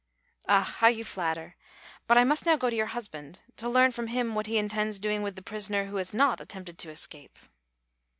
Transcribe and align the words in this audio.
"Ah, 0.47 0.63
how 0.79 0.87
you 0.87 1.03
flatter! 1.03 1.57
But 2.07 2.17
I 2.17 2.23
must 2.23 2.43
now 2.47 2.55
go 2.55 2.71
to 2.71 2.75
your 2.75 2.87
husband 2.87 3.41
to 3.57 3.69
learn 3.69 3.91
from 3.91 4.07
him 4.07 4.33
what 4.33 4.47
he 4.47 4.57
intends 4.57 4.97
doing 4.97 5.21
with 5.21 5.35
the 5.35 5.43
prisoner 5.43 5.85
who 5.85 5.97
has 5.97 6.11
not 6.11 6.41
attempted 6.41 6.79
to 6.79 6.89
escape." 6.89 7.37